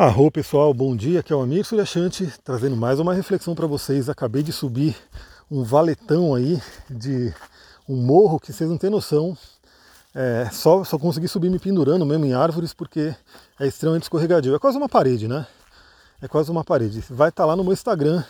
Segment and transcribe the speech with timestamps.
[0.00, 4.08] Arro pessoal, bom dia, aqui é o Amir Suryashanti, trazendo mais uma reflexão para vocês.
[4.08, 4.94] Acabei de subir
[5.50, 7.34] um valetão aí de
[7.88, 9.36] um morro que vocês não têm noção.
[10.14, 13.12] É, só, só consegui subir me pendurando mesmo em árvores porque
[13.58, 14.54] é extremamente escorregadio.
[14.54, 15.44] É quase uma parede, né?
[16.22, 17.02] É quase uma parede.
[17.10, 18.22] Vai estar tá lá no meu Instagram,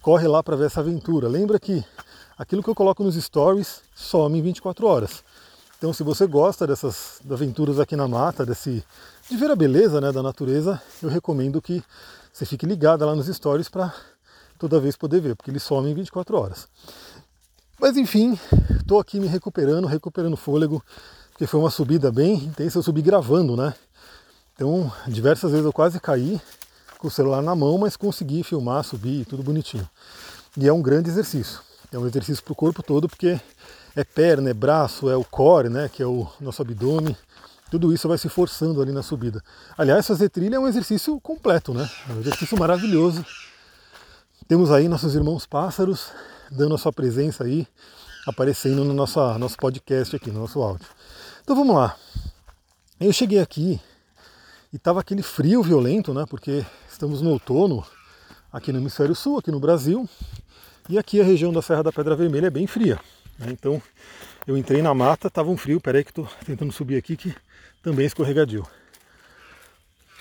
[0.00, 1.28] corre lá para ver essa aventura.
[1.28, 1.84] Lembra que
[2.38, 5.22] aquilo que eu coloco nos stories some em 24 horas.
[5.76, 8.82] Então, se você gosta dessas aventuras aqui na mata, desse,
[9.28, 11.82] de ver a beleza né, da natureza, eu recomendo que
[12.32, 13.94] você fique ligada lá nos stories para
[14.58, 16.68] toda vez poder ver, porque eles somem em 24 horas.
[17.80, 18.38] Mas enfim,
[18.78, 20.82] estou aqui me recuperando, recuperando fôlego,
[21.30, 23.74] porque foi uma subida bem intensa, eu subi gravando, né?
[24.54, 26.40] Então, diversas vezes eu quase caí
[26.98, 29.88] com o celular na mão, mas consegui filmar, subir, tudo bonitinho.
[30.56, 31.60] E é um grande exercício.
[31.90, 33.40] É um exercício para o corpo todo, porque
[33.96, 37.16] é perna, é braço, é o core, né, que é o nosso abdômen.
[37.70, 39.42] Tudo isso vai se forçando ali na subida.
[39.76, 41.88] Aliás, fazer trilha é um exercício completo, né?
[42.08, 43.24] É um exercício maravilhoso.
[44.46, 46.10] Temos aí nossos irmãos pássaros
[46.50, 47.66] dando a sua presença aí,
[48.26, 50.86] aparecendo no nosso, nosso podcast aqui, no nosso áudio.
[51.42, 51.96] Então vamos lá.
[53.00, 53.80] Eu cheguei aqui
[54.72, 56.24] e estava aquele frio violento, né?
[56.28, 57.84] Porque estamos no outono
[58.52, 60.08] aqui no hemisfério sul, aqui no Brasil,
[60.88, 63.00] e aqui a região da Serra da Pedra Vermelha é bem fria.
[63.38, 63.48] Né?
[63.50, 63.82] Então
[64.46, 67.34] eu entrei na mata, estava um frio, peraí que estou tentando subir aqui que
[67.84, 68.66] também escorregadio.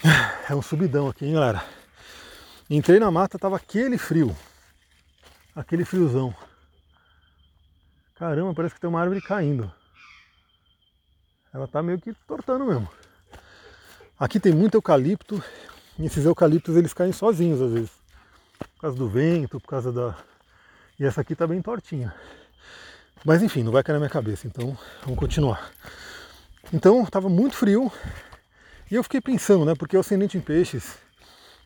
[0.49, 1.63] É um subidão aqui, hein, galera?
[2.69, 4.35] Entrei na mata, tava aquele frio.
[5.55, 6.35] Aquele friozão.
[8.15, 9.71] Caramba, parece que tem uma árvore caindo.
[11.53, 12.89] Ela tá meio que tortando mesmo.
[14.19, 15.41] Aqui tem muito eucalipto.
[15.97, 17.91] E esses eucaliptos eles caem sozinhos às vezes.
[18.59, 20.17] Por causa do vento, por causa da.
[20.99, 22.13] E essa aqui tá bem tortinha.
[23.23, 25.71] Mas enfim, não vai cair na minha cabeça, então vamos continuar.
[26.71, 27.91] Então estava muito frio
[28.89, 29.73] e eu fiquei pensando, né?
[29.75, 30.95] Porque o ascendente em peixes,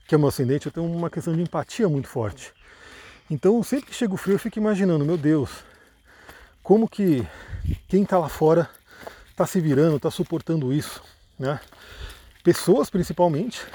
[0.08, 2.54] que é o meu ascendente, eu tenho uma questão de empatia muito forte.
[3.30, 5.50] Então sempre que chega o frio eu fico imaginando, meu Deus,
[6.64, 7.28] como que
[7.88, 8.70] quem está lá fora
[9.30, 11.02] está se virando, está suportando isso,
[11.38, 11.60] né?
[12.44, 13.66] Pessoas principalmente,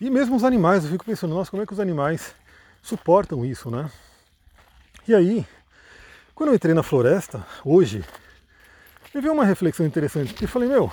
[0.00, 2.34] e mesmo os animais, eu fico pensando, nossa, como é que os animais
[2.82, 3.90] suportam isso, né?
[5.06, 5.46] E aí,
[6.34, 8.02] quando eu entrei na floresta, hoje,
[9.14, 10.92] me veio uma reflexão interessante, porque falei, meu,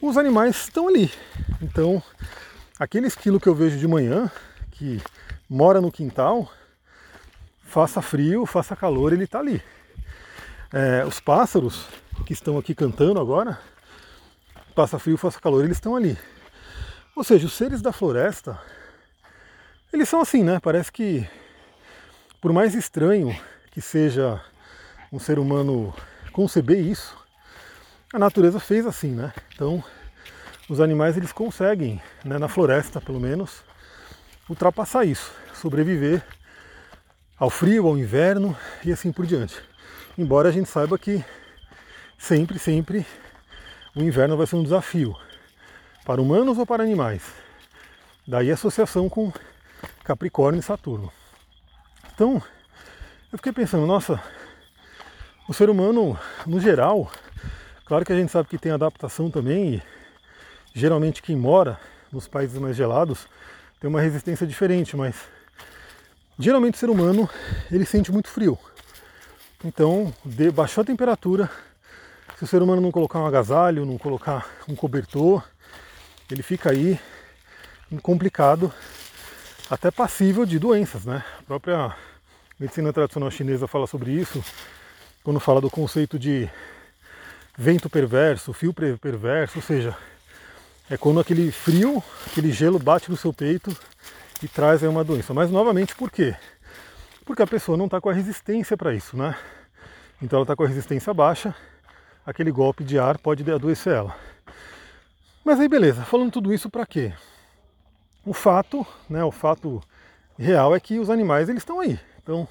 [0.00, 1.12] os animais estão ali.
[1.60, 2.02] Então,
[2.78, 4.30] aquele esquilo que eu vejo de manhã,
[4.70, 5.02] que
[5.48, 6.50] mora no quintal,
[7.62, 9.60] faça frio, faça calor, ele está ali.
[10.72, 11.86] É, os pássaros
[12.26, 13.58] que estão aqui cantando agora,
[14.74, 16.16] faça frio, faça calor, eles estão ali.
[17.16, 18.60] Ou seja, os seres da floresta,
[19.92, 20.60] eles são assim, né?
[20.60, 21.28] Parece que,
[22.40, 23.36] por mais estranho
[23.72, 24.40] que seja
[25.12, 25.92] um ser humano
[26.34, 27.16] conceber isso,
[28.12, 29.32] a natureza fez assim, né?
[29.54, 29.82] Então,
[30.68, 33.62] os animais eles conseguem, né, na floresta pelo menos,
[34.50, 36.26] ultrapassar isso, sobreviver
[37.38, 39.62] ao frio, ao inverno e assim por diante.
[40.18, 41.24] Embora a gente saiba que
[42.18, 43.06] sempre, sempre
[43.94, 45.16] o inverno vai ser um desafio
[46.04, 47.22] para humanos ou para animais.
[48.26, 49.32] Daí a associação com
[50.02, 51.12] Capricórnio e Saturno.
[52.12, 52.42] Então,
[53.30, 54.20] eu fiquei pensando, nossa,
[55.46, 57.10] o ser humano, no geral,
[57.84, 59.82] claro que a gente sabe que tem adaptação também, e
[60.74, 61.78] geralmente quem mora
[62.10, 63.26] nos países mais gelados
[63.78, 65.16] tem uma resistência diferente, mas
[66.38, 67.28] geralmente o ser humano
[67.70, 68.58] ele sente muito frio.
[69.62, 71.50] Então, de, baixou a temperatura,
[72.38, 75.42] se o ser humano não colocar um agasalho, não colocar um cobertor,
[76.30, 76.98] ele fica aí
[78.02, 78.72] complicado,
[79.70, 81.22] até passível de doenças, né?
[81.38, 81.94] A própria
[82.58, 84.42] medicina tradicional chinesa fala sobre isso,
[85.24, 86.48] quando fala do conceito de
[87.56, 89.96] vento perverso, fio perverso, ou seja,
[90.90, 93.74] é quando aquele frio, aquele gelo bate no seu peito
[94.42, 95.32] e traz aí uma doença.
[95.32, 96.36] Mas novamente por quê?
[97.24, 99.34] Porque a pessoa não está com a resistência para isso, né?
[100.20, 101.54] Então ela está com a resistência baixa,
[102.26, 104.14] aquele golpe de ar pode adoecer ela.
[105.42, 107.14] Mas aí beleza, falando tudo isso para quê?
[108.26, 109.82] O fato, né, o fato
[110.38, 111.98] real é que os animais eles estão aí.
[112.22, 112.46] Então,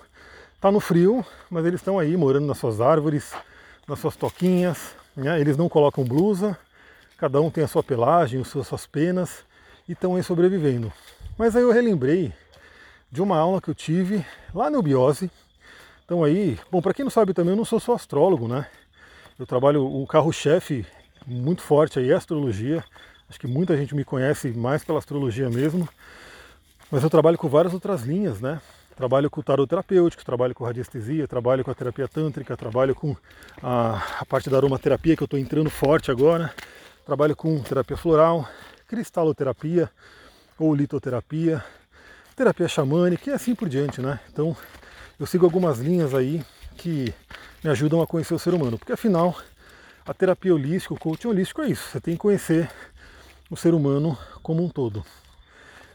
[0.64, 3.34] tá no frio, mas eles estão aí morando nas suas árvores,
[3.86, 4.96] nas suas toquinhas.
[5.14, 5.38] Né?
[5.42, 6.58] Eles não colocam blusa,
[7.18, 9.44] cada um tem a sua pelagem, as suas, penas
[9.90, 10.90] e estão aí sobrevivendo.
[11.38, 12.32] Mas aí eu relembrei
[13.12, 14.26] de uma aula que eu tive
[14.56, 15.30] lá no Biose.
[16.06, 18.66] Então aí, bom, para quem não sabe também, eu não sou só astrólogo, né?
[19.38, 20.86] Eu trabalho, o carro-chefe
[21.28, 22.82] muito forte aí é astrologia.
[23.30, 25.90] Acho que muita gente me conhece mais pela astrologia mesmo.
[26.90, 28.62] Mas eu trabalho com várias outras linhas, né?
[28.96, 33.16] Trabalho com tarot terapêutico, trabalho com radiestesia, trabalho com a terapia tântrica, trabalho com
[33.62, 36.54] a, a parte da aromaterapia que eu estou entrando forte agora,
[37.06, 38.48] trabalho com terapia floral.
[38.88, 39.90] cristaloterapia
[40.60, 41.64] ou litoterapia,
[42.36, 44.20] terapia xamânica e assim por diante, né?
[44.32, 44.56] Então
[45.20, 46.44] eu sigo algumas linhas aí
[46.78, 47.12] que
[47.64, 49.36] me ajudam a conhecer o ser humano, porque afinal
[50.06, 52.70] a terapia holística, o coaching holístico é isso, você tem que conhecer
[53.50, 55.04] o ser humano como um todo.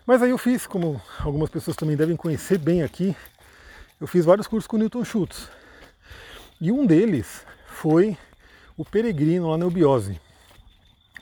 [0.08, 3.14] Mas aí eu fiz, como algumas pessoas também devem conhecer bem aqui,
[4.00, 5.50] eu fiz vários cursos com Newton Schultz.
[6.58, 8.16] E um deles foi
[8.75, 10.19] o Peregrino lá na Eubiose.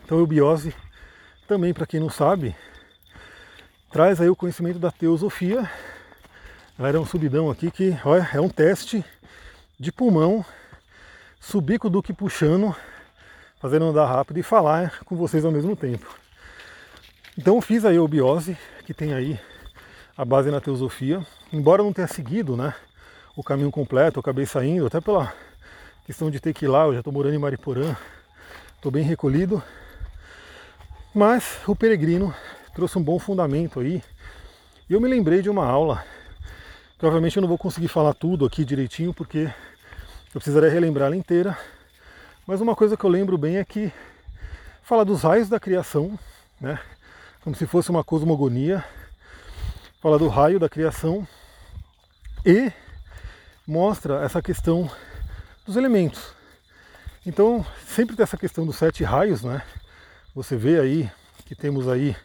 [0.04, 0.72] Então, Eubiose,
[1.48, 2.54] também para quem não sabe,
[3.90, 5.68] traz aí o conhecimento da teosofia.
[6.78, 9.04] Era um subidão aqui que olha, é um teste
[9.80, 10.44] de pulmão,
[11.40, 12.72] subir com o Duque puxando,
[13.58, 16.25] fazendo andar rápido e falar com vocês ao mesmo tempo.
[17.38, 18.56] Então fiz a eubiose,
[18.86, 19.38] que tem aí
[20.16, 21.20] a base na teosofia.
[21.52, 22.74] Embora não tenha seguido né,
[23.36, 25.34] o caminho completo, eu acabei saindo, até pela
[26.06, 27.94] questão de ter que ir lá, eu já estou morando em Mariporã,
[28.74, 29.62] estou bem recolhido.
[31.14, 32.34] Mas o peregrino
[32.74, 34.02] trouxe um bom fundamento aí.
[34.88, 36.02] E eu me lembrei de uma aula,
[36.98, 41.16] que obviamente eu não vou conseguir falar tudo aqui direitinho, porque eu precisaria relembrar ela
[41.16, 41.58] inteira.
[42.46, 43.92] Mas uma coisa que eu lembro bem é que
[44.82, 46.18] fala dos raios da criação,
[46.58, 46.80] né?
[47.46, 48.84] Como se fosse uma cosmogonia,
[50.02, 51.25] fala do raio da criação
[52.44, 52.72] e
[53.64, 54.90] mostra essa questão
[55.64, 56.34] dos elementos.
[57.25, 59.62] Então, sempre tem essa questão dos sete raios, né?
[60.34, 61.08] Você vê aí
[61.44, 62.16] que temos aí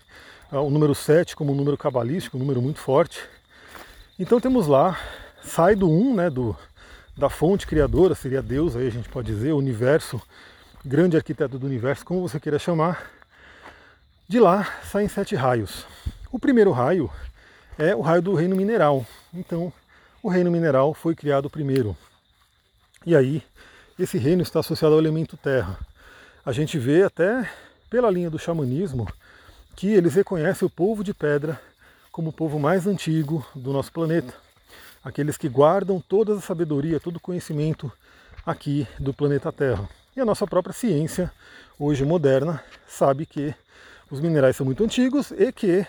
[0.51, 3.21] ah, o número 7 como um número cabalístico, um número muito forte.
[4.17, 4.99] Então temos lá,
[5.43, 6.57] sai do 1, um, né, do,
[7.15, 10.19] da fonte criadora, seria Deus, aí a gente pode dizer, o universo,
[10.83, 13.20] grande arquiteto do universo, como você queira chamar,
[14.31, 15.85] de lá saem sete raios.
[16.31, 17.11] O primeiro raio
[17.77, 19.05] é o raio do reino mineral.
[19.33, 19.73] Então,
[20.23, 21.97] o reino mineral foi criado primeiro.
[23.05, 23.43] E aí,
[23.99, 25.77] esse reino está associado ao elemento terra.
[26.45, 27.45] A gente vê até
[27.89, 29.05] pela linha do xamanismo
[29.75, 31.59] que eles reconhecem o povo de pedra
[32.09, 34.33] como o povo mais antigo do nosso planeta.
[35.03, 37.91] Aqueles que guardam toda a sabedoria, todo o conhecimento
[38.45, 39.89] aqui do planeta Terra.
[40.15, 41.29] E a nossa própria ciência,
[41.77, 43.53] hoje moderna, sabe que
[44.11, 45.87] os minerais são muito antigos e que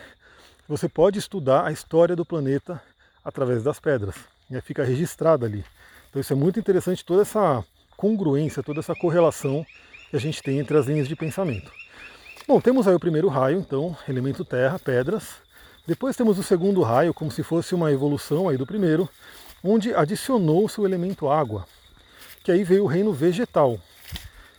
[0.68, 2.80] você pode estudar a história do planeta
[3.24, 4.14] através das pedras.
[4.48, 5.64] E fica registrada ali.
[6.08, 7.64] Então isso é muito interessante, toda essa
[7.96, 9.66] congruência, toda essa correlação
[10.08, 11.72] que a gente tem entre as linhas de pensamento.
[12.46, 15.36] Bom, temos aí o primeiro raio, então, elemento terra, pedras.
[15.86, 19.08] Depois temos o segundo raio, como se fosse uma evolução aí do primeiro,
[19.64, 21.66] onde adicionou-se o elemento água,
[22.44, 23.80] que aí veio o reino vegetal.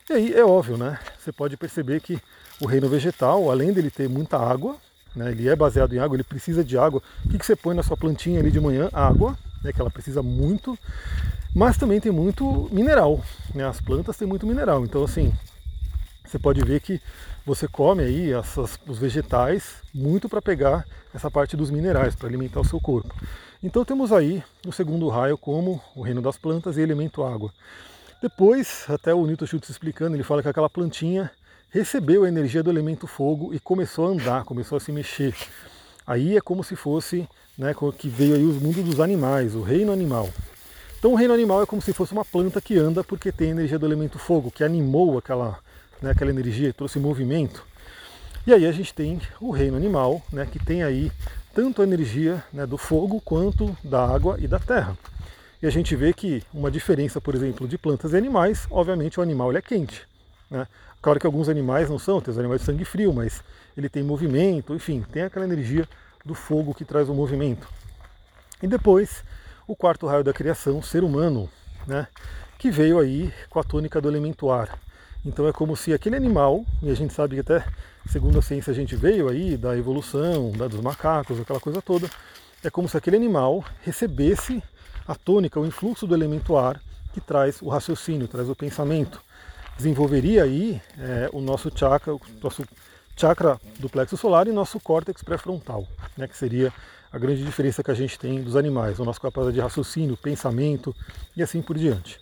[0.10, 1.00] E aí é óbvio, né?
[1.18, 2.20] Você pode perceber que
[2.60, 4.76] o reino vegetal, além dele ter muita água,
[5.16, 7.02] né, ele é baseado em água, ele precisa de água.
[7.26, 8.90] O que, você põe na sua plantinha ali de manhã?
[8.92, 10.78] Água, né, que ela precisa muito,
[11.56, 13.24] mas também tem muito mineral.
[13.54, 14.84] Né, as plantas têm muito mineral.
[14.84, 15.34] Então, assim,
[16.26, 17.02] você pode ver que
[17.46, 22.60] você come aí essas, os vegetais muito para pegar essa parte dos minerais, para alimentar
[22.60, 23.14] o seu corpo.
[23.62, 27.52] Então temos aí o segundo raio como o reino das plantas e elemento água.
[28.24, 31.30] Depois, até o Newton Schultz explicando, ele fala que aquela plantinha
[31.70, 35.36] recebeu a energia do elemento fogo e começou a andar, começou a se mexer.
[36.08, 37.28] Aí é como se fosse,
[37.58, 40.30] né, que veio aí os mundos dos animais, o reino animal.
[40.98, 43.52] Então o reino animal é como se fosse uma planta que anda porque tem a
[43.52, 45.60] energia do elemento fogo, que animou aquela,
[46.02, 47.62] né, aquela energia, trouxe movimento.
[48.48, 51.12] E aí a gente tem o reino animal, né, que tem aí
[51.54, 54.98] tanto a energia né, do fogo quanto da água e da terra.
[55.64, 59.24] E a gente vê que uma diferença, por exemplo, de plantas e animais, obviamente o
[59.24, 60.06] animal é quente.
[60.52, 60.68] Né?
[61.02, 63.42] Claro que alguns animais não são, tem os animais de sangue frio, mas
[63.78, 65.88] ele tem movimento, enfim, tem aquela energia
[66.26, 67.66] do fogo que traz o movimento.
[68.62, 69.24] E depois,
[69.66, 71.50] o quarto raio da criação, o ser humano,
[71.88, 72.08] né,
[72.60, 74.78] que veio aí com a tônica do elemento ar.
[75.26, 77.66] Então é como se aquele animal, e a gente sabe que até
[78.10, 82.10] segundo a ciência a gente veio aí da evolução, da, dos macacos, aquela coisa toda,
[82.62, 84.62] é como se aquele animal recebesse
[85.08, 86.82] a tônica, o influxo do elemento ar
[87.14, 89.22] que traz o raciocínio, traz o pensamento
[89.78, 92.64] desenvolveria aí é, o nosso chakra, o nosso
[93.16, 96.72] chakra do plexo solar e nosso córtex pré-frontal, né, que seria
[97.12, 100.96] a grande diferença que a gente tem dos animais, a nossa capacidade de raciocínio, pensamento
[101.36, 102.20] e assim por diante.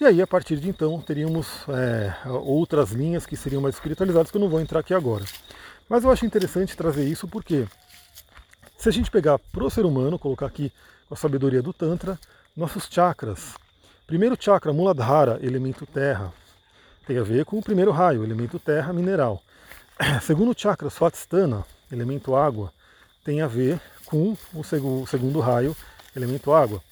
[0.00, 4.36] E aí, a partir de então, teríamos é, outras linhas que seriam mais espiritualizadas, que
[4.36, 5.24] eu não vou entrar aqui agora.
[5.88, 7.64] Mas eu acho interessante trazer isso porque,
[8.76, 10.72] se a gente pegar para o ser humano, colocar aqui
[11.10, 12.18] a sabedoria do Tantra,
[12.56, 13.54] nossos chakras.
[14.06, 16.32] Primeiro chakra, Muladhara, elemento terra,
[17.06, 19.42] tem a ver com o primeiro raio, elemento terra, mineral.
[20.22, 22.72] Segundo chakra, Svatstana, elemento água,
[23.24, 25.76] tem a ver com o segundo raio,
[26.14, 26.82] elemento água.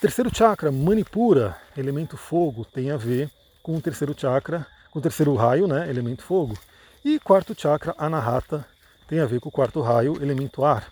[0.00, 3.30] Terceiro chakra, Manipura, elemento fogo, tem a ver
[3.62, 6.56] com o terceiro chakra, com o terceiro raio, né, elemento fogo.
[7.04, 8.66] E quarto chakra, Anahata,
[9.06, 10.90] tem a ver com o quarto raio, elemento ar.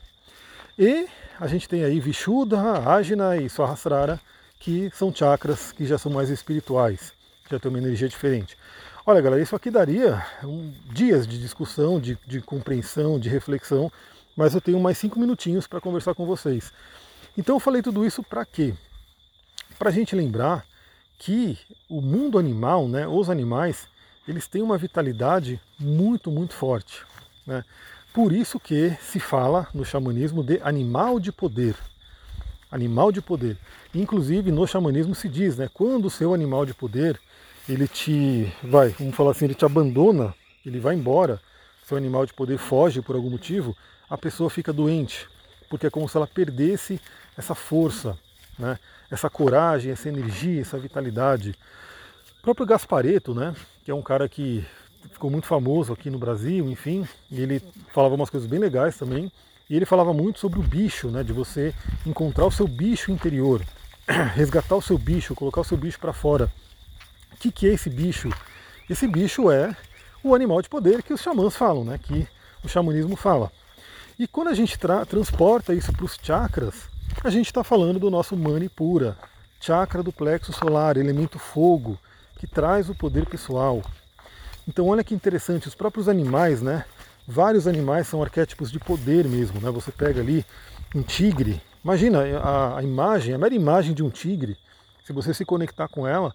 [0.78, 1.08] E
[1.38, 4.20] a gente tem aí Vishuddha, Ajna e Sahasrara,
[4.58, 7.12] que são chakras que já são mais espirituais,
[7.50, 8.56] já tem uma energia diferente.
[9.04, 13.92] Olha, galera, isso aqui daria um, dias de discussão, de, de compreensão, de reflexão,
[14.36, 16.72] mas eu tenho mais cinco minutinhos para conversar com vocês.
[17.36, 18.74] Então eu falei tudo isso para quê?
[19.78, 20.64] Para a gente lembrar
[21.18, 23.86] que o mundo animal, né, os animais,
[24.26, 27.04] eles têm uma vitalidade muito, muito forte.
[27.46, 27.64] Né?
[28.16, 31.76] Por isso que se fala no xamanismo de animal de poder.
[32.72, 33.58] Animal de poder.
[33.94, 37.20] Inclusive no xamanismo se diz, né, quando o seu animal de poder
[37.68, 41.38] ele te vai, vamos falar assim, ele te abandona, ele vai embora,
[41.84, 43.76] seu animal de poder foge por algum motivo,
[44.08, 45.28] a pessoa fica doente,
[45.68, 46.98] porque é como se ela perdesse
[47.36, 48.16] essa força,
[48.58, 48.78] né?
[49.10, 51.54] essa coragem, essa energia, essa vitalidade.
[52.38, 53.54] O próprio Gaspareto, né?
[53.84, 54.66] que é um cara que
[55.10, 59.30] ficou muito famoso aqui no Brasil, enfim, e ele falava umas coisas bem legais também,
[59.68, 61.22] e ele falava muito sobre o bicho, né?
[61.22, 63.62] de você encontrar o seu bicho interior,
[64.34, 66.52] resgatar o seu bicho, colocar o seu bicho para fora.
[67.32, 68.30] O que, que é esse bicho?
[68.88, 69.76] Esse bicho é
[70.22, 71.98] o animal de poder que os xamãs falam, né?
[71.98, 72.26] que
[72.62, 73.50] o xamanismo fala.
[74.18, 76.88] E quando a gente tra transporta isso para os chakras,
[77.22, 79.16] a gente está falando do nosso Manipura,
[79.60, 81.98] chakra do plexo solar, elemento fogo,
[82.38, 83.82] que traz o poder pessoal.
[84.68, 86.84] Então olha que interessante, os próprios animais, né?
[87.26, 89.70] Vários animais são arquétipos de poder mesmo, né?
[89.70, 90.44] Você pega ali
[90.94, 94.56] um tigre, imagina a, a imagem, a mera imagem de um tigre,
[95.04, 96.34] se você se conectar com ela,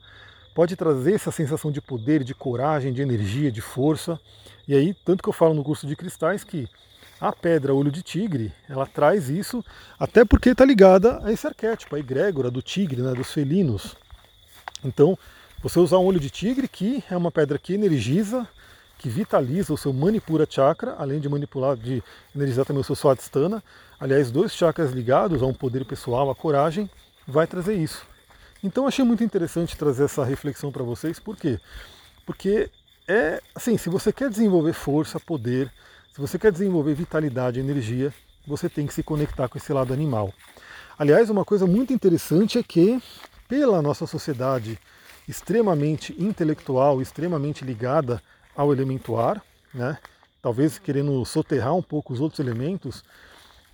[0.55, 4.19] pode trazer essa sensação de poder, de coragem, de energia, de força.
[4.67, 6.67] E aí, tanto que eu falo no curso de cristais que
[7.19, 9.63] a pedra olho de tigre, ela traz isso,
[10.00, 13.95] até porque está ligada a esse arquétipo, a egrégora do tigre, né, dos felinos.
[14.83, 15.17] Então,
[15.61, 18.47] você usar um olho de tigre, que é uma pedra que energiza,
[18.97, 22.03] que vitaliza o seu Manipura Chakra, além de manipular, de
[22.35, 23.63] energizar também o seu Swadhisthana.
[23.99, 26.89] Aliás, dois chakras ligados a um poder pessoal, a coragem,
[27.27, 28.05] vai trazer isso.
[28.63, 31.59] Então achei muito interessante trazer essa reflexão para vocês, por quê?
[32.25, 32.69] Porque
[33.07, 35.71] é assim, se você quer desenvolver força, poder,
[36.13, 38.13] se você quer desenvolver vitalidade, energia,
[38.45, 40.33] você tem que se conectar com esse lado animal.
[40.97, 43.01] Aliás, uma coisa muito interessante é que,
[43.47, 44.77] pela nossa sociedade
[45.31, 48.21] extremamente intelectual, extremamente ligada
[48.53, 49.41] ao elemento ar,
[49.73, 49.97] né?
[50.41, 53.01] talvez querendo soterrar um pouco os outros elementos,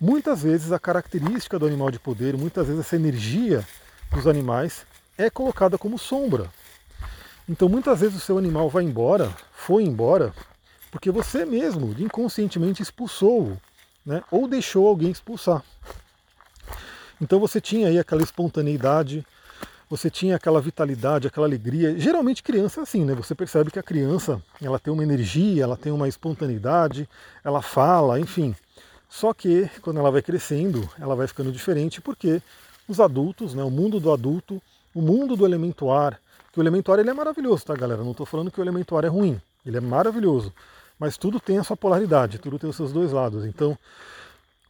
[0.00, 3.66] muitas vezes a característica do animal de poder, muitas vezes essa energia
[4.12, 4.86] dos animais
[5.18, 6.48] é colocada como sombra.
[7.48, 10.32] Então muitas vezes o seu animal vai embora, foi embora,
[10.92, 13.60] porque você mesmo inconscientemente expulsou-o,
[14.06, 14.22] né?
[14.30, 15.64] ou deixou alguém expulsar.
[17.20, 19.26] Então você tinha aí aquela espontaneidade,
[19.88, 21.98] você tinha aquela vitalidade, aquela alegria.
[21.98, 23.14] Geralmente criança é assim, né?
[23.14, 27.08] Você percebe que a criança ela tem uma energia, ela tem uma espontaneidade,
[27.42, 28.54] ela fala, enfim.
[29.08, 32.42] Só que quando ela vai crescendo, ela vai ficando diferente porque
[32.86, 34.60] os adultos, né, o mundo do adulto,
[34.94, 36.20] o mundo do elemento ar,
[36.52, 38.02] que o elemento ar ele é maravilhoso, tá galera?
[38.02, 40.52] Não estou falando que o elemento ar é ruim, ele é maravilhoso.
[40.98, 43.44] Mas tudo tem a sua polaridade, tudo tem os seus dois lados.
[43.44, 43.78] Então,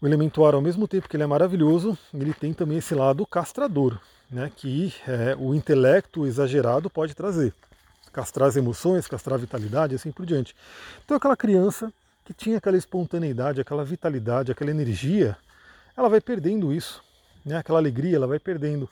[0.01, 3.27] o elemento ar, ao mesmo tempo que ele é maravilhoso, ele tem também esse lado
[3.27, 3.99] castrador,
[4.31, 7.55] né, que é, o intelecto exagerado pode trazer.
[8.13, 10.55] Castrar as emoções, castrar a vitalidade, assim por diante.
[11.05, 11.93] Então, aquela criança
[12.25, 15.37] que tinha aquela espontaneidade, aquela vitalidade, aquela energia,
[15.97, 17.03] ela vai perdendo isso,
[17.45, 18.89] né, aquela alegria, ela vai perdendo.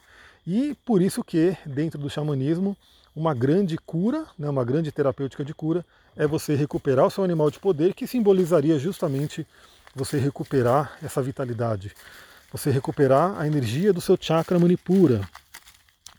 [0.46, 2.76] E por isso que, dentro do xamanismo,
[3.14, 5.84] uma grande cura, né, uma grande terapêutica de cura,
[6.16, 9.46] é você recuperar o seu animal de poder, que simbolizaria justamente
[9.94, 11.92] você recuperar essa vitalidade,
[12.52, 15.28] você recuperar a energia do seu chakra manipura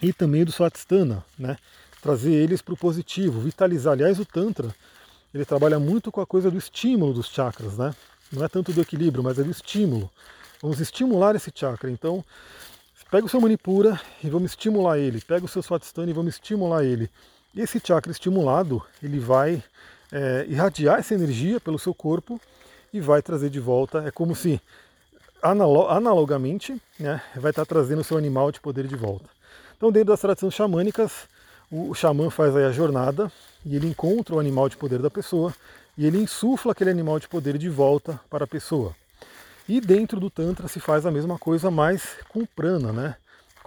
[0.02, 1.58] e também do Swadhisthana, né?
[2.02, 3.94] trazer eles para o positivo, vitalizar.
[3.94, 4.74] Aliás, o Tantra
[5.34, 7.94] ele trabalha muito com a coisa do estímulo dos chakras, né?
[8.32, 10.10] não é tanto do equilíbrio, mas é do estímulo.
[10.62, 11.90] Vamos estimular esse chakra.
[11.92, 12.24] Então,
[13.10, 15.22] Pega o seu Manipura e vamos estimular ele.
[15.22, 17.10] Pega o seu Swatisthana e vamos estimular ele.
[17.56, 19.64] Esse chakra estimulado, ele vai
[20.12, 22.40] é, irradiar essa energia pelo seu corpo
[22.94, 24.04] e vai trazer de volta.
[24.06, 24.60] É como se,
[25.52, 29.26] analogamente, né, vai estar trazendo o seu animal de poder de volta.
[29.76, 31.28] Então, dentro das tradições xamânicas,
[31.72, 33.32] o xamã faz aí a jornada
[33.66, 35.54] e ele encontra o animal de poder da pessoa
[35.98, 38.96] e ele insufla aquele animal de poder de volta para a pessoa.
[39.68, 43.16] E dentro do Tantra se faz a mesma coisa, mas com prana, né?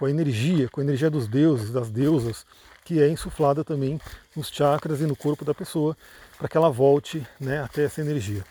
[0.00, 2.46] com a energia, com a energia dos deuses, das deusas,
[2.86, 4.00] que é insuflada também
[4.34, 5.94] nos chakras e no corpo da pessoa,
[6.38, 8.42] para que ela volte né, até essa energia.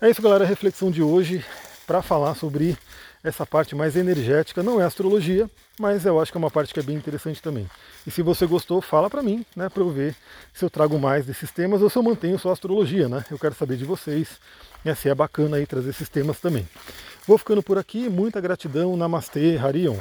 [0.00, 1.44] É isso, galera, a reflexão de hoje
[1.86, 2.76] para falar sobre
[3.22, 6.80] essa parte mais energética, não é astrologia, mas eu acho que é uma parte que
[6.80, 7.68] é bem interessante também.
[8.06, 10.14] E se você gostou, fala para mim, né, para eu ver
[10.54, 13.24] se eu trago mais desses temas ou se eu mantenho só astrologia, né?
[13.30, 14.40] Eu quero saber de vocês,
[14.84, 16.68] né, se é bacana aí trazer esses temas também.
[17.26, 19.96] Vou ficando por aqui, muita gratidão, Namastê, Harion.